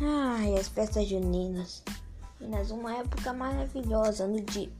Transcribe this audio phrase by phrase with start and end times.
[0.00, 1.82] Ai, as festas juninas.
[2.40, 4.70] Minas, uma época maravilhosa no dia,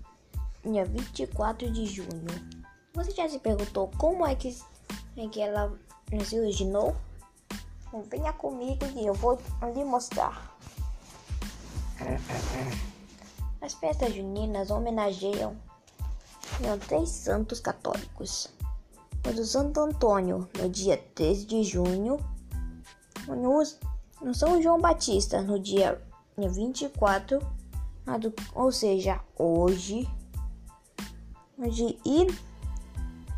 [0.65, 2.27] dia 24 de junho.
[2.95, 4.57] Você já se perguntou como é que,
[5.17, 5.73] é que ela
[6.25, 6.97] se originou?
[8.11, 9.39] Venha comigo e eu vou
[9.73, 10.57] lhe mostrar.
[13.61, 15.57] As festas juninas homenageiam
[16.89, 18.49] três santos católicos.
[19.27, 22.19] O do Santo Antônio, no dia 13 de junho.
[24.25, 26.01] No São João Batista, no dia
[26.39, 27.47] 24,
[28.55, 30.09] ou seja, hoje.
[31.59, 32.27] hoje e,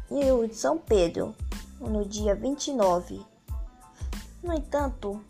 [0.09, 1.35] e o de São Pedro,
[1.81, 3.21] no dia 29.
[4.45, 5.21] No entanto,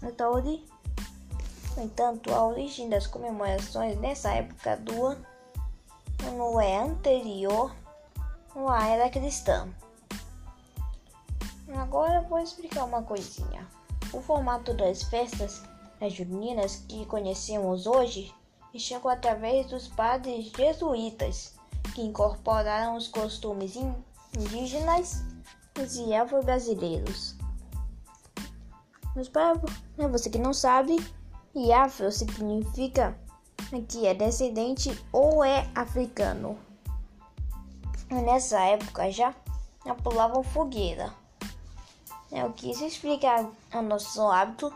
[0.00, 7.74] no entanto, a origem das comemorações nessa época do ano é anterior
[8.54, 9.68] à era cristã.
[11.74, 13.79] Agora vou explicar uma coisinha.
[14.12, 15.62] O formato das festas
[16.08, 18.34] juninas que conhecemos hoje
[18.78, 21.54] chegou através dos padres jesuítas,
[21.94, 23.76] que incorporaram os costumes
[24.36, 25.22] indígenas
[25.96, 27.36] e afro-brasileiros.
[29.14, 29.54] Mas para
[30.08, 30.96] você que não sabe,
[31.72, 33.18] afro significa
[33.88, 36.58] que é descendente ou é africano.
[38.10, 39.34] Nessa época já,
[39.84, 41.12] já pulavam fogueira.
[42.32, 44.72] É o que se explica o nosso hábito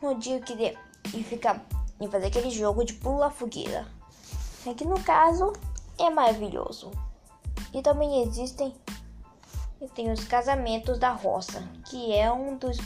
[0.00, 0.76] no dia que de,
[1.14, 1.64] e ficar
[2.00, 3.86] e fazer aquele jogo de pula fogueira.
[4.66, 5.52] É que no caso
[5.98, 6.90] é maravilhoso.
[7.72, 8.74] E também existem
[9.80, 12.76] e tem os casamentos da roça, que é um dos,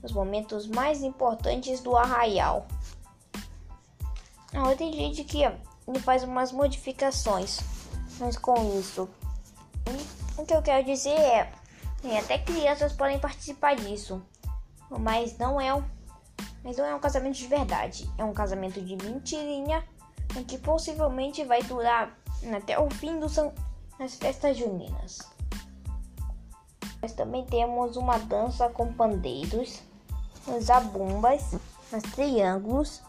[0.00, 2.66] dos momentos mais importantes do arraial.
[4.54, 5.42] Ah, tem gente que
[6.00, 7.58] faz umas modificações,
[8.20, 9.08] mas com isso,
[10.38, 11.52] o que eu quero dizer é
[12.18, 14.22] até crianças podem participar disso.
[14.90, 15.82] Mas não é um,
[16.62, 18.08] mas não é um casamento de verdade.
[18.16, 19.84] É um casamento de mentirinha
[20.46, 22.16] que possivelmente vai durar
[22.54, 23.28] até o fim do
[23.98, 25.18] das festas juninas.
[27.00, 29.80] Nós também temos uma dança com pandeiros,
[30.46, 31.54] os abumbas,
[31.92, 33.02] os triângulos,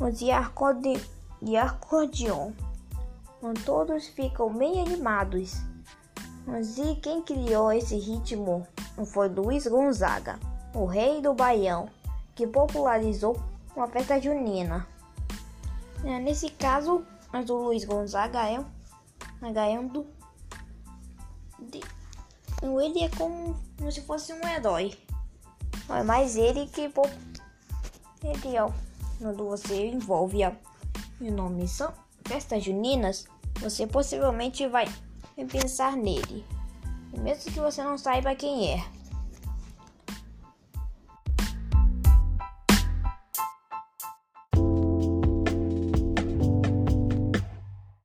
[0.00, 0.94] os e, acorde
[1.42, 2.52] e acordeon.
[3.64, 5.56] Todos ficam bem animados.
[6.46, 8.66] Mas e quem criou esse ritmo
[9.06, 10.38] foi Luiz Gonzaga,
[10.72, 11.90] o rei do Baião,
[12.36, 13.36] que popularizou
[13.74, 14.86] uma festa junina.
[16.04, 20.06] É, nesse caso, mas o Luiz Gonzaga é um ganhando
[21.58, 21.80] de,
[22.80, 24.96] ele é como, como se fosse um herói.
[26.04, 26.82] Mas ele que
[28.22, 28.70] ele ó,
[29.18, 30.52] quando você envolve a,
[31.66, 31.92] são
[32.24, 33.26] festas juninas,
[33.60, 34.86] você possivelmente vai
[35.36, 36.44] em pensar nele,
[37.18, 38.84] mesmo que você não saiba quem é.